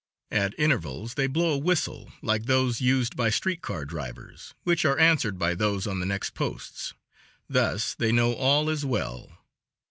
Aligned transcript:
At 0.31 0.57
intervals 0.59 1.13
they 1.13 1.27
blow 1.27 1.51
a 1.53 1.57
whistle 1.59 2.11
like 2.23 2.47
those 2.47 2.81
used 2.81 3.15
by 3.15 3.29
street 3.29 3.61
car 3.61 3.85
drivers, 3.85 4.55
which 4.63 4.83
are 4.83 4.97
answered 4.97 5.37
by 5.37 5.53
those 5.53 5.85
on 5.85 5.99
the 5.99 6.07
next 6.07 6.33
posts; 6.33 6.95
thus 7.47 7.93
they 7.93 8.11
know 8.11 8.33
all 8.33 8.67
is 8.67 8.83
well. 8.83 9.37